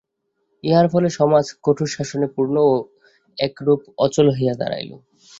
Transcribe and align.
ইহার 0.63 0.87
ফলে 0.93 1.09
সমাজ 1.19 1.45
কঠোরশাসনে 1.65 2.27
পূর্ণ 2.35 2.55
ও 2.67 2.73
একরূপ 3.37 3.81
অচল 3.97 4.27
হইয়া 4.29 4.53
দাঁড়াইল। 4.61 4.91